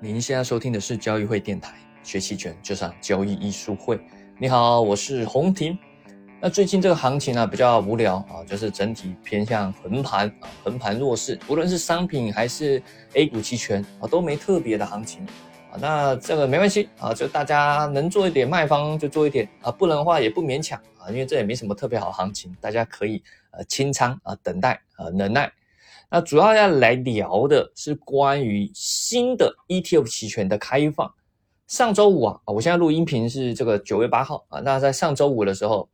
[0.00, 3.98] 您现在收听的是交易会电台，学期权就上交易艺术会。
[4.38, 5.76] 你好，我是洪婷。
[6.40, 12.80] 那最近这个行情啊比较无聊啊，就是整体偏向横盘啊，横盘弱势，无论是商品还是
[13.14, 15.26] A 股期权啊，都没特别的行情
[15.72, 15.74] 啊。
[15.80, 23.20] 那这个没关系啊，就大家能做一点卖方就做一点啊，不能的话也不勉强啊，因为这也没什么特别好行情，大家可以
[23.50, 25.50] 呃清仓啊，等待啊，忍耐。
[26.10, 31.12] 那主要要来聊的是关于新的 ETF 期权的开放。
[31.66, 34.58] 上周五啊，我现在录音频是这个九月八号啊。
[34.60, 35.86] 那在上周五的时候，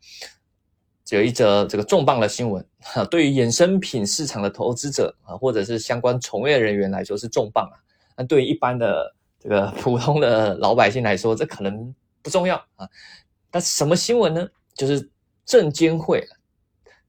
[1.08, 7.74] 有一则这个重磅的新闻哈，对于衍生品市场的投资者啊，或者是相关从业人员来说是重磅啊。
[8.16, 11.92] 那对于一般的这个普通的老百姓来说，这可能
[12.22, 12.88] 不重要啊。
[13.50, 14.48] 那什么新闻呢？
[14.74, 15.10] 就是
[15.44, 16.24] 证监会。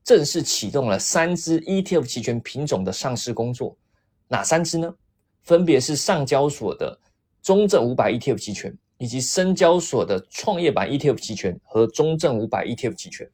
[0.05, 3.75] 正式启动了三只 ETF 期权品种的上市工作，
[4.27, 4.93] 哪三只呢？
[5.41, 6.95] 分别是上交所的
[7.41, 13.27] 中证五百 ETF 期权，以及深交所的创业板 ETF 期权和中证五百 ETF 期权。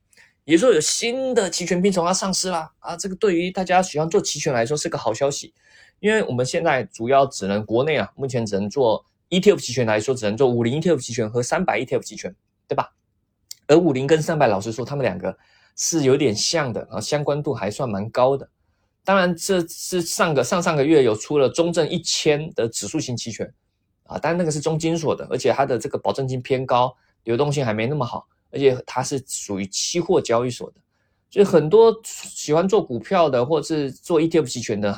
[0.46, 2.72] 也说有新的期权品种要上市啦！
[2.80, 5.54] 啊，这个对于大家喜欢做期权来说是个好消息，
[6.00, 12.34] 因为我们现在主要只能国内啊，目前只能做 ETF 期权来说，只能做五零 ETF 期权和三百 ETF 期权，
[12.66, 12.94] 对吧？
[13.68, 15.38] 而五零跟三百，老实说，他们两个。
[15.76, 18.48] 是有点像的啊，相关度还算蛮高的。
[19.04, 23.52] 当然，这是上个上上个月有出了中证一千的指数型期权
[24.04, 30.76] 啊，但那个是中金所的，而且它的这个保证金偏高，流动性还没那么好，而且它是属于期货交易所的，
[31.32, 34.96] 所以很多喜欢做股票的或是做 ETF 期权的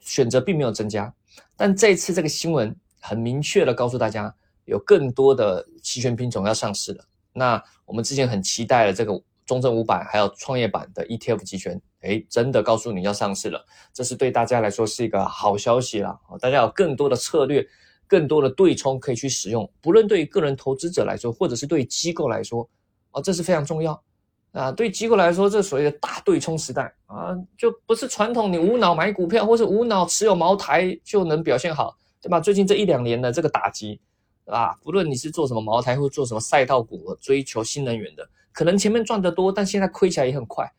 [0.00, 1.14] 选择并没有增加。
[1.56, 7.04] 但这次这个新闻很明确的告诉大家，有更多的期权品种要上市了。
[7.32, 9.22] 那我们之前很期待的这个。
[9.44, 17.66] 中证五百还有创业板的 ETF 期权，哎，真的告诉你要上市了，这是对大家来说是一个好消息了大家有更多的策略，
[18.06, 22.68] 更多的对冲可以去使用，不论对于个人投资者来说，或者是对机构来说，
[23.10, 24.00] 哦，这是非常重要
[24.52, 24.70] 啊。
[24.70, 32.38] 对机构来说，这所谓的大对冲时代啊，就不是传统你无脑买股票或是无脑持有茅台就能表现好，对吧？
[32.38, 34.00] 最近这一两年的这个打击，
[34.46, 34.72] 啊？
[34.82, 38.28] 不论你是做什么茅台，或做什么赛道股，追求新能源的。
[38.52, 40.70] 可能前面赚得多，但现在亏起来也很快，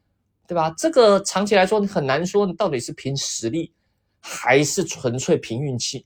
[0.47, 0.73] 对吧？
[0.77, 3.73] 这个长期来说，你很难说你到底是凭实力，
[4.19, 6.05] 还是纯粹凭运气，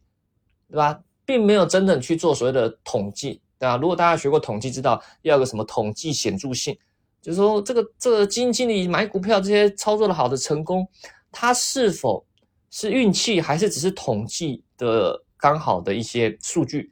[0.69, 0.99] 对吧？
[1.25, 3.75] 并没有真正去做所谓的统计，对吧？
[3.75, 6.77] 如果大家学过统计，知道要个什么统计显著性，
[7.21, 10.87] 就是说这个这个基金经理买股票这些操作的好的成功，
[11.31, 12.25] 他是否
[12.69, 16.91] 是运气，还是只是统计的刚好的一些数据？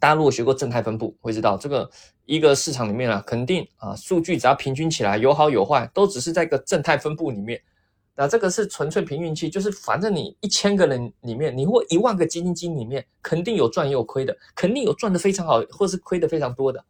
[0.00, 1.90] 大家如果学过正态分布，会知道这个。
[2.26, 7.60] 一个市场里面啊，肯定啊，数据只要平均起来有好有坏，都只是在一个正态分布里面。
[8.14, 16.84] 那这个是纯粹凭运气，就是反正你一千个人里面，你或一万个基金经理里面，肯定有赚也有亏的，肯定有赚的非常好，或是亏的非常多的，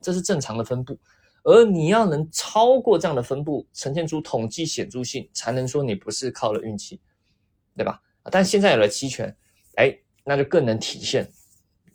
[0.00, 0.98] 这是正常的分布。
[1.44, 7.00] 而你要能超过这样的分布，呈现出统计显著性，才能说你不是靠了运气，
[7.76, 8.00] 对吧？
[8.30, 9.34] 但现在有了期权，
[9.76, 11.30] 哎，那就更能体现。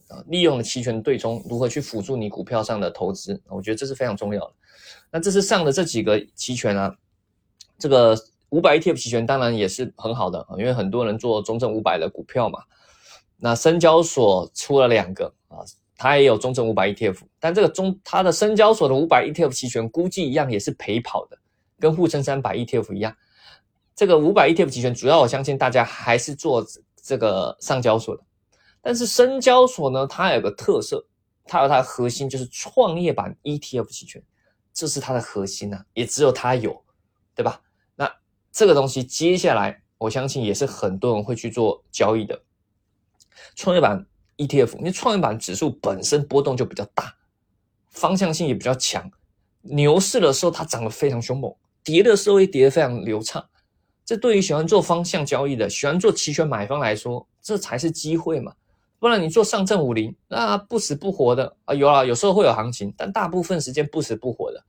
[0.09, 3.42] 啊，利用了期权对冲，如何去辅助你股票上的投资？
[3.47, 4.53] 我觉得这是非常重要的。
[5.12, 6.96] 那这是上的这几个期权啊，
[7.78, 8.16] 这个
[8.50, 12.59] 五百 ETF 期权当然也是很好的啊，因为很多人做中证五百的股票嘛。
[13.38, 15.64] 那深交所出了两个啊，
[15.96, 21.38] 它也有中证五百 ETF，但这个中它的深交所的五百 ETF 期权估计一样也是陪跑的，
[21.80, 23.16] 跟沪深三百 ETF 一样。
[23.96, 26.66] 这个五百 ETF 期权主要我相信大家还是做
[27.02, 28.24] 这个上交所的。
[28.81, 31.06] 但是深交所呢，它有个特色，
[31.45, 34.23] 它有它的核心就是创业板 ETF 期权，
[34.73, 36.84] 这是它的核心呐，也只有它有，
[37.35, 37.62] 对吧？
[37.95, 38.09] 那
[38.51, 42.41] 这个东西接下来我相信也是很多人会去做交易的。
[43.56, 44.06] 创业板
[44.38, 47.13] ETF，因为创业板指数本身波动就比较大，
[47.90, 49.11] 方向性也比较强，
[49.61, 51.53] 牛市的时候它涨得非常凶猛，
[51.84, 53.46] 跌的时候也跌得非常流畅。
[54.06, 58.53] 这对于喜欢做方向交易的、喜欢做期权买方来说，这才是机会嘛。
[58.99, 64.61] 不然你做上证五零，那不死不活的啊，有啊，有时候会有行情，但大部分时间不死不活的。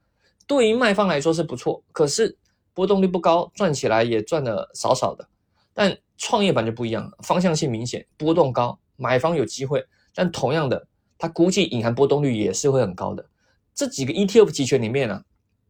[0.46, 2.38] 对于卖方来说是不错，可是
[2.72, 5.28] 波动率不高，赚起来也赚的少少的。
[5.74, 9.84] 但创业板就不一样了，方向性明显，波动高，买方有机会。
[10.14, 10.86] 但同样的，
[11.18, 13.26] 它估计隐含波动率也是会很高的。
[13.74, 15.24] 这几个 ETF 期权里面呢，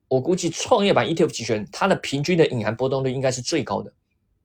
[0.08, 3.90] 我估计创业板 ETF 期权它的平均的隐含波动率应该是最高的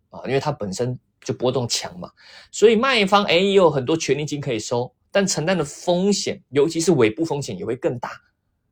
[0.09, 0.97] 啊，因为它本身。
[1.25, 2.09] 就波动强嘛，
[2.51, 8.11] 所以卖方哎也有很多权利金可以收，但承担的风险，尤其是尾部风险也会更大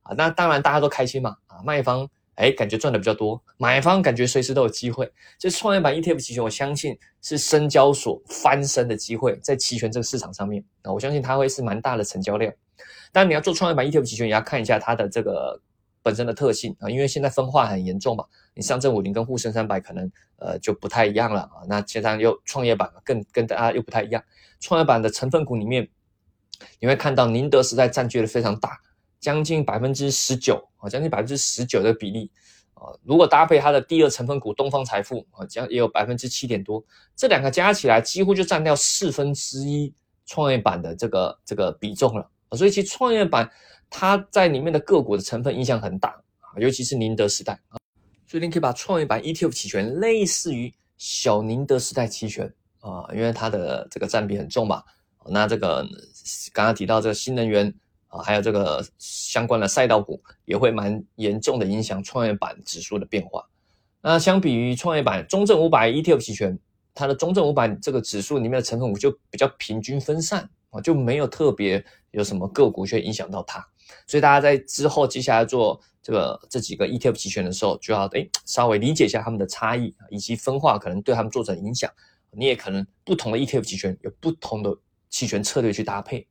[0.04, 0.14] 啊。
[0.16, 5.12] 那当然大家都开心嘛啊，卖方哎，感觉赚的比较多，买方感觉随时都有机会。
[5.38, 12.52] 这创业板 ETF 期权，我相信是深交所翻身的机会，在期权这个市场上面啊，我相信它会是蛮大的成交量。
[13.12, 15.62] 当然，你要做创业板 ETF 期权，也要看一下它的这个
[16.04, 18.24] 本身的特性啊，因为现在分化很严重嘛，
[18.54, 21.64] 你上证五零跟沪深三百可能呃就不太一样了啊。
[21.68, 24.24] 那加上又创业板更跟大家又不太一样，
[24.60, 25.90] 创业板的成分股里面，
[26.80, 28.80] 你会看到宁德时代占据的非常大。
[29.20, 32.30] 将近百分之十九啊，将近百分之十九的比例
[32.74, 36.84] 啊，如果搭配它的第二成分股东方财富啊，将也有百分之七点多，
[37.16, 39.94] 这两个加起来几乎就占掉四分之一
[40.26, 43.50] 创业板的这个这个比重了啊，所以其实创业板
[43.96, 46.10] 它在里面的个股的成分影响很大
[46.40, 47.78] 啊，尤其是宁德时代啊，
[48.26, 54.82] 所以你可以把创业板 ETF 期权类似于小宁德时代期权啊，因为它的这个占比很重嘛，
[55.28, 55.88] 那这个
[56.52, 57.72] 刚刚提到这个新能源。
[58.14, 63.44] 啊，还有这个相关的赛道股也会蛮严重的影响创业板指数的变化。
[64.04, 66.56] 那相比于创业板中证五百 ETF 期权，
[66.94, 73.68] 它的中证五百这个指数里面的成分股就比较平均分散啊，就没有特别有什么个股去影响到它。
[74.08, 81.90] 所以大家在之后接下来做这个这几个 ETF 期权的时候，就要诶稍微理解一下它们的差异以及分化可能对他们做成影响。
[82.36, 84.76] 你也可能不同的 ETF 期权有不同的
[85.10, 86.28] 期权策略去搭配。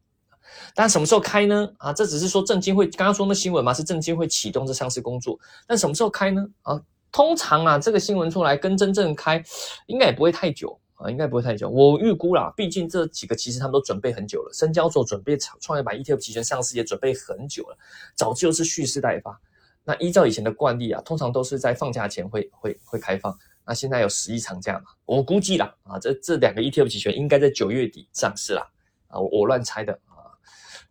[0.75, 1.73] 但什么时候开呢？
[1.79, 5.38] 啊，这只是说证监会刚刚说那新闻嘛，是证监会启动这上市工作。
[5.67, 6.44] 但什么时候开呢？
[6.62, 6.79] 啊，
[7.12, 9.43] 通常啊，这个新闻出来跟真正开，
[9.87, 11.69] 应该也不会太久啊，应该不会太久。
[11.69, 17.77] 我预估啦，毕竟这几个其实他们都准备很久了，深交所准备创创业板 ETF 期权上市也准备很久了，
[18.15, 19.39] 早就是蓄势待发。
[19.85, 23.37] 那依照以前的惯例啊，通常都是在放假前会会会开放。
[23.67, 28.63] 那现在有十一长假嘛，我估计啦，啊，这这两个 ETF 期权应该在九月底上市啦。
[29.09, 29.99] 啊，我乱猜的。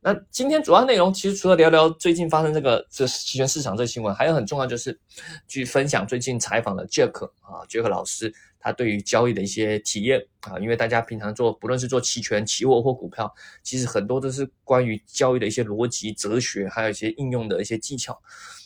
[0.03, 4.99] 那今天主要内容其实除了聊聊最近发生这个这期权市场这新闻，还有很重要就是
[5.47, 13.31] 去分享最近采访的 Jack 啊，Jack 老师他对于交易的一些体验啊，因为大家平常做不论是做期权、期货或股票，
[13.61, 18.19] 其实很多都是关于交易的一些逻辑、哲学，还有一些应用的一些技巧。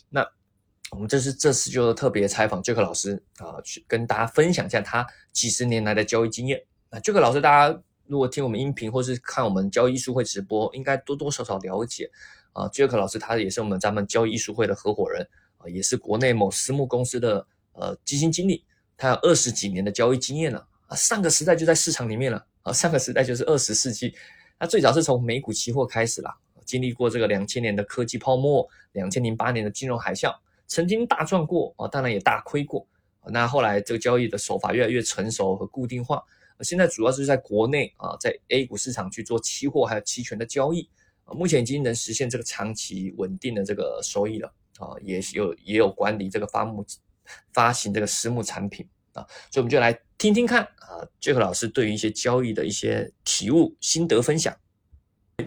[0.08, 0.26] 那
[0.90, 6.62] 我们这是这次就特别采访 Jack 老师啊，去跟大家分享一下他几十年来的交易经验。
[6.90, 7.82] 那 Jack 老师大家。
[8.06, 12.10] 如果听我们音频或是看我们交易艺术会直播，应该多多少少了解
[12.52, 12.68] 啊。
[12.68, 15.26] Jack 老师他也是我们咱们交易艺术会的合伙人
[15.58, 18.64] 啊，也是国内某私募公司的呃基金经理，
[18.96, 20.96] 他有二十几年的交易经验了啊。
[20.96, 24.14] 上个时代就在市场里面了啊，上个时代就是二十世纪。
[24.58, 30.34] 他最早是从美股期货开始啦，经历过这个两千年的科技泡沫，两千零八年的金融海啸，
[30.66, 32.86] 曾经大赚过啊，当然也大亏过。
[33.28, 36.22] 那后来这个交易的手法越来越成熟和固定化。
[36.62, 40.88] 现在主要是在国内啊，在 A 股市场去做期货还有期权的交易
[41.24, 46.84] 啊，目前已经能实现这个长期稳定的这个收益了啊，也有也有管理这个发募
[47.52, 54.56] 发行这个私募产品啊，所以我们就来听听看啊杰克老师对于一些交易的一些体悟心得分享。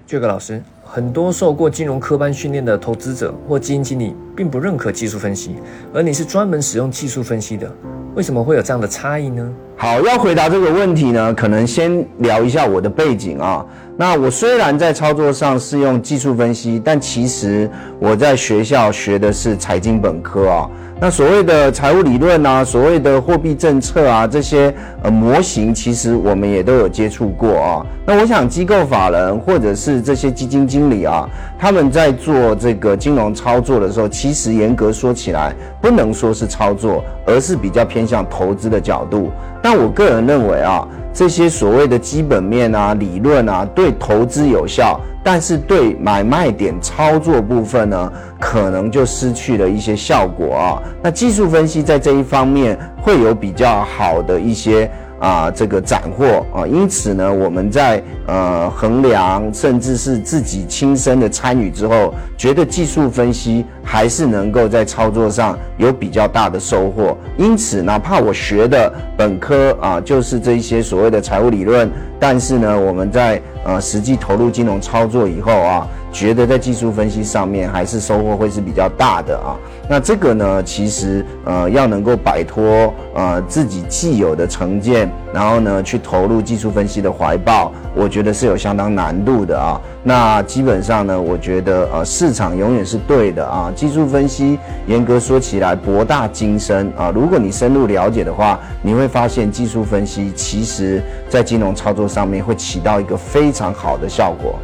[0.05, 5.55] 这个老师，很多受过金融科班训练的投资者或基金经理并不认可技术分析，
[5.91, 7.67] 而你是专门使用技术分析的，
[8.13, 9.51] 为什么会有这样的差异呢？
[9.77, 13.65] 好，要回答这个问题呢，可能先聊一下我的背景啊。
[13.97, 17.67] 那我虽然在操作上是用技术分析，但其实
[17.99, 20.69] 我在学校学的是财经本科啊。
[21.01, 27.85] 那所谓的财务理论啊，所谓的货币政策啊，这些呃模型，其实我们也都有接触过啊。
[28.05, 31.25] 那我想机构法人或者是这些基金经理啊，
[31.57, 39.31] 他们在做这个金融操作的时候，其实严格说起来，不能说是操作，而是比较偏向投资的角度。
[39.61, 40.85] 但我个人认为啊，
[41.19, 44.97] 这些所谓的基本面啊、理论啊，对投资有效。
[45.21, 50.81] 但是对买卖点操作部分呢，可能就失去了一些效果啊。
[51.03, 54.89] 那技术分析在这一方面会有比较好的一些。
[55.19, 67.17] 啊，这个斩获啊，因此呢，我们在呃衡量，甚至是自己亲身的参与之后，觉得技术分析还是能够在操作上有比较大的收获。
[67.37, 75.87] 因此，哪怕我学的本科啊，就是这一些所谓的财务理论，但是呢，我们在呃实际投入金融操作以后啊。
[76.11, 79.55] 觉得在技术分析上面还是收获会是比较大的啊。
[79.87, 89.79] 那这个呢，其实呃要能够摆脱呃自己既有的成见，然后呢去投入技术分析的怀抱，我觉得是有相当难度的啊。
[90.01, 93.71] 那基本上呢，我觉得呃市场永远是对的啊。
[93.75, 97.11] 技术分析严格说起来博大精深啊。
[97.13, 104.57] 如果你深入了解的话，你会发现技术分析其实在金融操作上面会起到一个非常好的效果。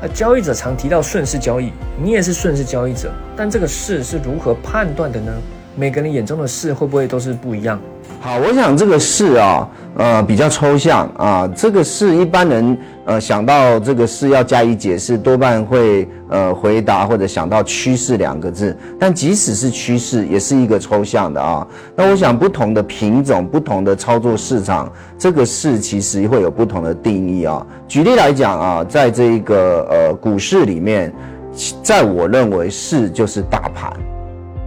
[0.00, 5.32] 啊交易者常提到顺势交易，你也是顺势交易者，但这个势是如何判断的呢？
[5.74, 7.80] 每个人眼中的势会不会都是不一样？
[8.20, 9.68] 好，我想这个势啊，
[9.98, 11.46] 呃，比较抽象啊。
[11.54, 18.74] 这个势一般人呃想到这个势要加以解释，多半会呃回答或者想到趋势两个字。
[18.98, 21.66] 但即使是趋势，也是一个抽象的啊。
[21.94, 27.66] 那我想不同的品种、不同的操作市场，这个势其实会有不同的定义啊。
[27.86, 31.12] 举例来讲啊，在这一个呃股市里面，
[31.82, 33.92] 在我认为市就是大盘，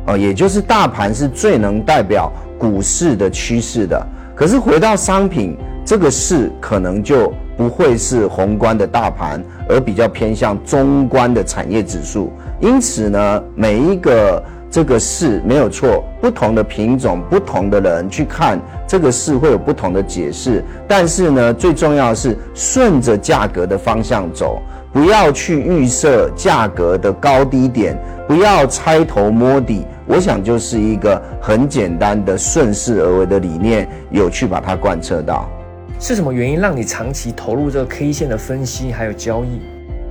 [0.06, 2.32] 啊，也就是大盘是最能代表。
[2.58, 12.32] 股市的趋势的，可是回到商品这个市，可能就不会是宏观的大盘，而比较偏向中观的产业指数。
[12.60, 20.64] 因此呢，每一个这个市没有错，不同的品种、不同的人去看这个市会有不同的解释。
[20.88, 24.60] 但是呢，最重要的是顺着价格的方向走，
[24.92, 27.98] 不要去预设价格的高低点，
[28.28, 29.86] 不要猜头摸底。
[30.08, 35.50] 我想就是一个很简单的顺势而为的理念，有去把它贯彻到。
[36.00, 39.60] 是什么原因让你长期投入这个 K 线的分析还有交易？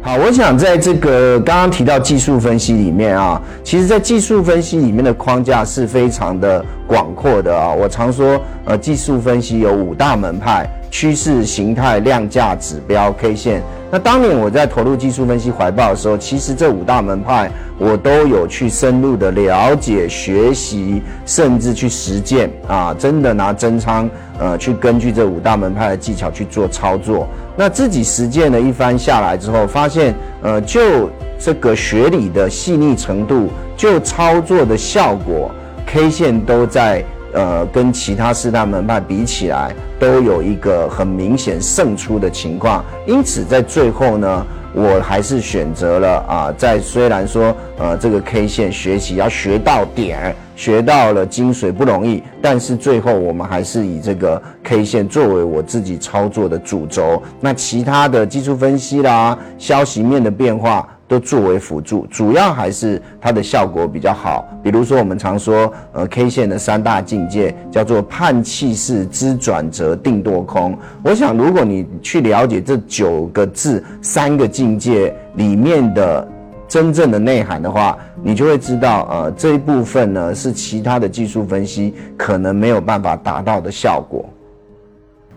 [0.03, 7.73] 好，我想在这个刚刚提到技术分析里面啊，其实，在技术分析里面的框架是非常的广阔的啊。
[7.73, 13.63] 我常说，呃，技术分析有五大门派：趋势、形态、量价、指标、K 线。
[13.91, 27.29] 那当年我在投入技术分析怀抱的时候，其实这五大门派我都有去深入的了解、学习，甚至去实践啊，真的拿真仓呃去根据这五大门派的技巧去做操作。
[27.57, 35.51] 那自己实践了一番下来之后，发现呃就这个学理的细腻程度，就操作的效果
[35.87, 37.05] ，K 线都在。
[37.37, 42.83] 呃，跟其他四大门派比起来，都有一个很明显胜出的情况。
[43.07, 57.23] 因此，在最后呢，我还是选择了啊，在虽然说呃这个 K 线学习要学到点，学到了精髓不容易，但是最后我们还是以这个 K 线作为我自己操作的主轴。
[57.39, 60.89] 那其他的技术分析啦，消息面的变化。
[61.09, 64.45] 都作为辅助，主要还是它的效果比较好。
[64.63, 70.77] 比如说，我们常说，呃，K 线的三大境界叫做判气势、知转折、定多空。
[71.05, 76.27] 我想，如果你去了解这九个字、三个境界里面的
[76.67, 84.25] 真正的内涵的话，你就会知道，呃，这一部分呢是其他的技术分析可能没有办法达到的效果。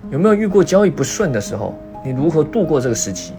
[0.09, 1.75] 有没有遇过交易不顺的时候？
[2.03, 3.33] 你如何度过这个时期？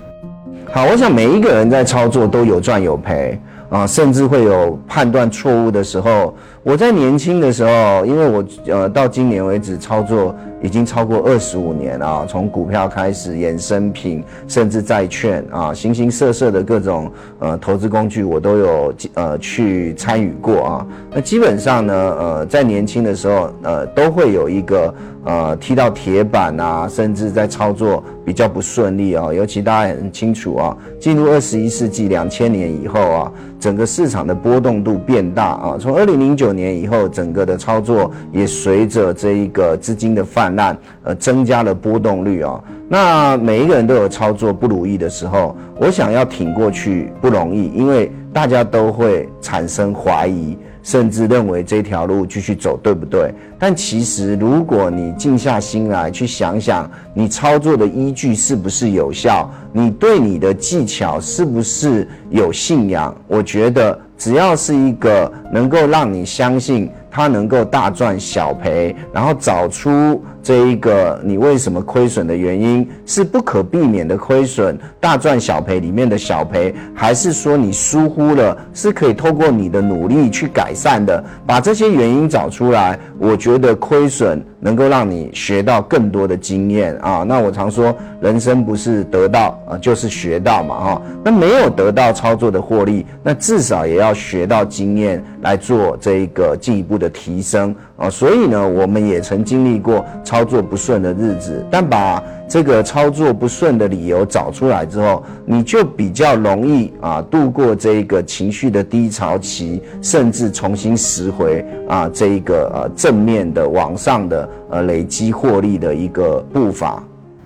[0.73, 3.37] 好，我想每一个人在操作都有赚有赔
[3.69, 6.33] 啊，甚至会有判断错误的时候。
[6.63, 10.33] 我在年轻的时候，因为我呃到今年为止操作
[10.63, 20.87] 已经超过二十五年啊，从股票开始，衍生品，甚至债券啊，形形色色的各种呃投资工具，我都有呃去参与过啊。
[21.13, 24.95] 那基本上呢，呃在年轻的时候，呃都会有一个。
[25.23, 29.31] 呃，踢到铁板啊，甚至在操作比较不顺利啊。
[29.31, 35.77] 尤其大家很清楚啊，进入二十一世纪两千年以后啊，整个市场的波动度变大啊。
[35.79, 42.63] 从二零零九年以后，整个的操作也随着这一个资金的泛滥，呃，增加了波动率啊。
[42.89, 50.57] 那每一个人都有操作不如意的时候，我想要挺过去不容易，因为大家都会产生怀疑。
[50.83, 53.31] 甚至认为这条路继续走对不对？
[53.59, 59.51] 但其实，如果你静下心来去想想，你操作的依据是不是有效？
[59.75, 63.15] 你对你的技巧是不是有信仰？
[63.29, 70.23] 我觉得，只要是一个能够让你相信它能够大赚小赔，然后找出。
[70.43, 81.23] 这一个你为什么亏损的原因是不可避免的亏损，大赚小赔里面的小赔，还是说你疏忽了，是可以透过你的努力去改善的？
[81.47, 87.23] 把这些原因找出来，我觉得亏损能够让你学到更多的经验啊。
[87.27, 91.03] 那我常说，人生不是得到啊，就是学到嘛哈。
[91.23, 97.75] 那没有得到操作的获利，那至少也要学到经验来做这一个进一步的提升。
[98.01, 117.05] 啊，所以呢，我们也曾经历过操作不顺的日子，但把这个操作不顺的理由找出来之后，你就比较容易啊度过这个情绪的低潮期，甚至重新拾回啊这一个呃正面的往上的呃累积获利的一个步伐。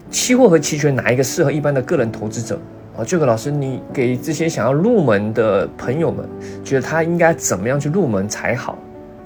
[0.08, 2.56] 期货和期权哪一个适合一般的个人投资者？
[2.96, 6.25] 啊，这个老师，你给这些想要入门的朋友们，
[6.62, 8.78] 觉得他应该怎么样去入门才好？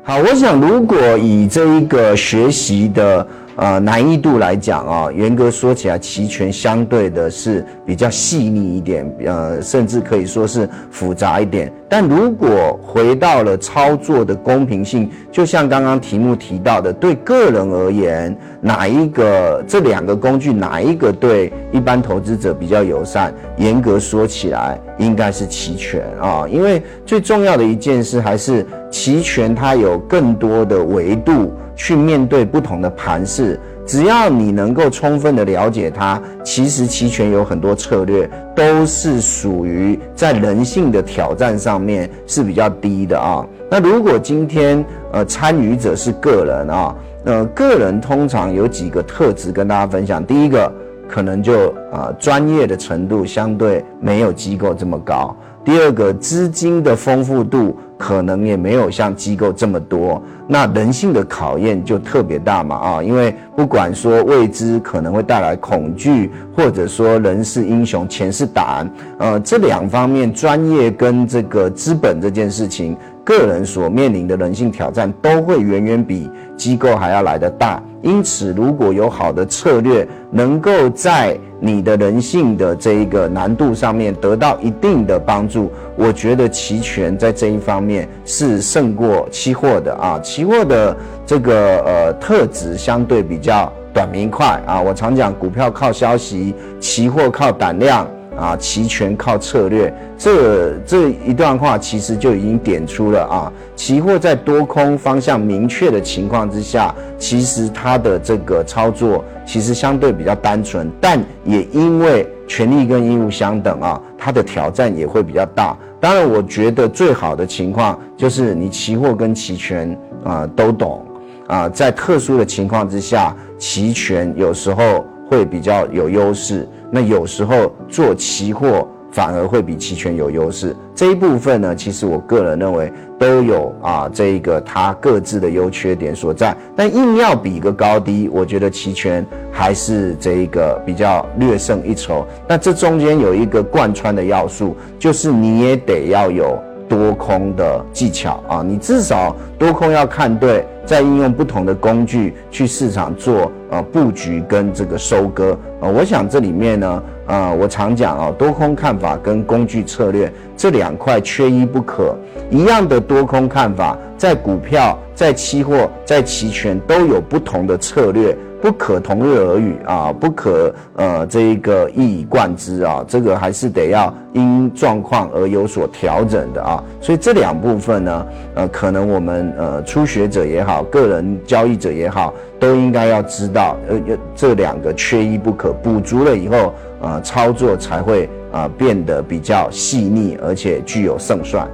[0.09, 3.27] 好，我想如果以这一个学习的
[3.59, 11.73] 呃难易度来讲啊，严格说起来，期权相对的是比较细腻一点，呃，甚至可以说是复杂一点。
[11.89, 23.35] 但如果回到了操作的公平性，就像刚刚题目提到的，对个人而言，哪一个这两个工具哪一个对一般投资者比较友善？
[23.57, 33.59] 严格说起来，应该是期权啊，因为最重要的一件事还是期权，它有更多的维度去面对不同的盘势。
[33.87, 43.47] 只要你能够充分的了解它，其实期权有很多策略都是属于在人性的挑战上面是比较低的啊。
[43.71, 46.95] 那如果今天呃参与者是个人啊，
[47.25, 50.23] 呃个人通常有几个特质跟大家分享。
[50.23, 50.71] 第一个
[51.09, 55.35] 可能就啊专业的程度相对没有机构这么高。
[55.65, 57.75] 第二个资金的丰富度。
[57.99, 63.03] 可能也没有像机构这么多，那人性的考验就特别大嘛啊！
[63.03, 68.89] 因为不管说未知可能会带来恐惧，或者说人是英雄，钱是胆，
[69.19, 77.83] 呃，这两方面专业跟这个资本这件事情，个人所面临的人性挑战都会远远比机构还要来得大。
[78.01, 90.19] 因此，如果有好的策略，能够在你的人性的这一个难度上面得到一定的帮助，我觉得期权在这一方面是胜过期货的啊。
[90.21, 90.97] 期货的
[91.27, 94.81] 这个呃特质相对比较短平快啊。
[94.81, 98.07] 我常讲，股票靠消息，期货靠胆量。
[98.39, 115.77] 啊，期权靠策略，这这一段话其实就已经点出了啊，期货在多空方向明确的情况之下，其实它的这个操作其实相对比较单纯，但也因为权利跟义务相等啊，它的挑战也会比较大。
[116.01, 121.05] 当然，我觉得最好的情况就是你期货跟期权啊都懂
[121.49, 126.69] 啊，在特殊的情况之下，期权有时候会比较有优势。
[126.91, 136.55] 那有时候做期货反而会比期权有优势，这一部分呢，其实我个人认为都有啊，这一个它各自的优缺点所在。
[136.77, 142.27] 但硬要比个高低，我觉得期权还是这一个比较略胜一筹。
[142.47, 150.65] 那这中间有一个贯穿的要素，就是你也得要有多空的技巧啊，你至少多空要看对。
[150.89, 162.17] 再应用不同的工具去市场做呃布局跟这个收割呃，我想这里面呢，呃，我常讲啊，多空看法跟工具策略这两块缺一不可。
[162.49, 168.35] 一样的多空看法，在股票、在期货、在期权都有不同的策略。
[168.61, 176.83] 不可同日而语啊，不可呃这一个一以贯之啊，这个还是得要因状况而有所调整的啊。
[177.01, 183.97] 所以这两部分呢，呃，可能我们呃初学者也好，个人交易者也好，都应该要知道，呃，
[184.35, 191.69] 这两个缺一不可，补足了以后，呃，操作才会啊变得比较细腻，而且具有胜算。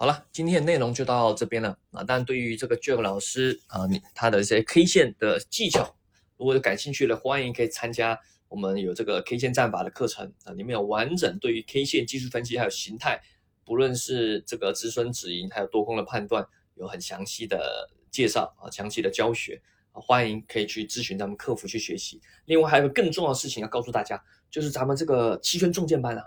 [0.00, 2.04] 好了，今天的内容就到这边了啊。
[2.06, 5.92] 但对于这个 Jack 老师啊，你他的一些 K 线的技巧，
[6.36, 13.20] 如果有感兴趣的，欢迎可以参加我们有这个 K 线战法的课程啊，里面有完整对于 K 线技术分析还有形态，
[13.64, 22.22] 不论是这个止损止盈还有多空的判断，有很详细的介绍啊，详细的教学啊，欢迎可以去咨询咱们客服去学习。
[22.44, 26.22] 另外还有个更重要的事情要告诉大家，就是咱们这个期权重建班啊，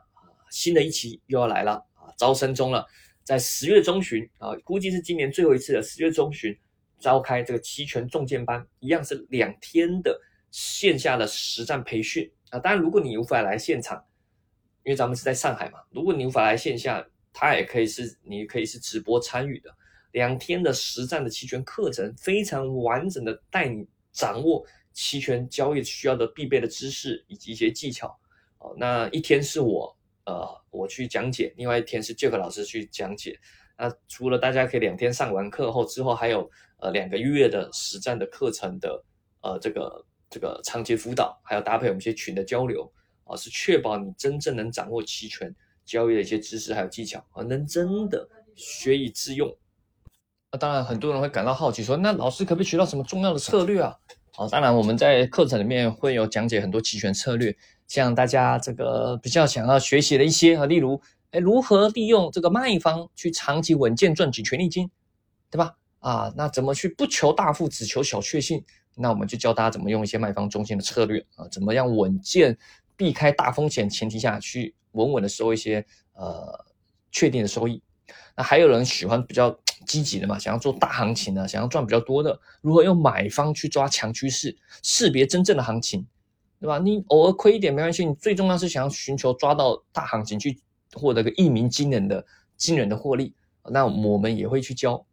[0.50, 2.86] 新的一期又要来了啊，招生中了。
[3.24, 6.58] 在十月中旬啊，估计是今年最后一次的十月中旬
[7.00, 12.60] 召开这个期权重建班，一样是两天的线下的实战培训啊。
[12.60, 14.04] 当然，如果你无法来现场，
[14.84, 19.74] 因为咱们是在上海嘛，如果你无法来线下，它也可以是你可以是直播参与的。
[20.12, 28.20] 两天的实战的期权课程，非常完整的带你掌握期权交易需要的必备的知识以及一些技巧
[28.58, 28.76] 哦。
[28.78, 29.96] 那一天是我。
[30.32, 33.38] 呃，我去讲解，另外一天是 Jack 老师去讲解。
[33.78, 39.04] 那除了大家可以两天上完课后之后，还有呃两个月的实战的课程的
[39.41, 42.89] 呃这个这个长期辅导，还有搭配我们一些群的交流
[43.26, 49.54] 啊，是确保你真正能掌握期权交易的一些知识还有技巧啊，能真的学以致用。
[50.54, 53.98] 那当然，很多人会感到好奇，说那老师可不可以学到什么重要的策略啊？
[54.32, 57.54] 好，当然我们在课程里面会有讲解很多期权策略。
[57.91, 61.01] 像大家这个比较想要学习的一些啊，例如，
[61.32, 64.89] 哎，如何利用这个卖方去长期稳健赚取权利金，
[65.49, 65.75] 对吧？
[65.99, 68.63] 啊，那怎么去不求大富，只求小确幸？
[68.95, 72.58] 那我们就教大家怎么用一些卖方中心的策略啊，怎么样稳健
[72.95, 76.65] 避开大风险前提下去稳稳的收一些呃
[77.12, 77.84] 确定的收益。
[78.38, 79.54] 那还有人喜欢比较
[79.86, 86.08] 积极的嘛，想要做大行情的，想要赚比较多的，如何用买方去抓强趋势，识别真正的行情，
[86.62, 86.78] 对吧？
[86.78, 90.60] 你偶尔亏一点没关系，你最重要是想要寻求抓到大行情，去
[90.93, 92.24] 获得个一鸣惊人的
[92.56, 93.34] 惊人的获利。
[93.71, 95.04] 那我们也会去教，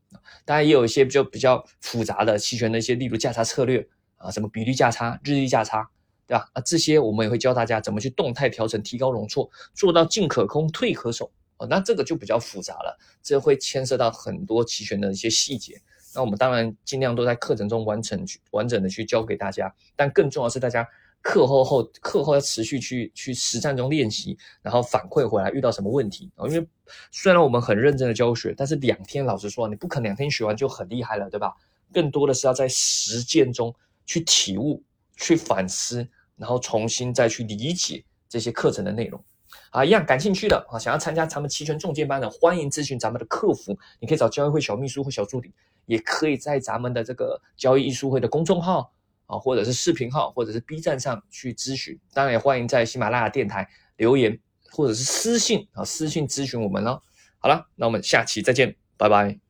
[0.45, 5.89] 当然也有一些比较比较复杂的期权的一些，例如价差策略啊，什么比率价差、日历价差，
[6.27, 6.51] 对吧？
[6.53, 11.31] 啊，这些我们也会教大家怎么去动态调整，提高容错，做到进可攻，退可守。
[11.57, 15.81] 哦，那这个就比较复杂了，这会牵涉到很多期权的一些细节。
[16.15, 19.75] 那我们当然尽量都在课程中完成，去完整的去教给大家。
[19.97, 20.87] 但更重要是大家
[21.21, 26.47] 课后后课后要持续去去实战中练习，然后反馈回来遇到什么问题啊？
[26.47, 26.67] 因为
[27.11, 31.55] 虽然我们很认真的教学，但是两天老实说，你不可能两天学完就很厉害了，对吧？
[31.93, 33.75] 更多的是要在实践中
[34.07, 34.83] 去体悟、
[35.17, 39.23] 去反思，然后重新再去理解这些课程的内容。
[39.71, 43.79] 啊，一样感兴趣的啊，想要参加咱们期权中介班的，欢迎咨询咱们的客服。
[44.01, 45.53] 你可以找交易会小秘书或小助理，
[45.87, 48.93] 也可以在咱们的这个交易艺术会的公众号
[49.29, 51.97] 啊，或者是视频号，或者是 B 站上去咨询。
[52.13, 54.37] 当然也欢迎在喜马拉雅电台留言，
[54.73, 57.01] 或者是私信啊，私信咨询我们喽。
[57.39, 59.48] 好了，那我们下期再见，拜拜。